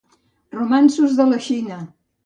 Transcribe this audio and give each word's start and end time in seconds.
Romanços 0.57 1.15
de 1.21 1.29
la 1.35 1.41
Xina! 1.51 1.83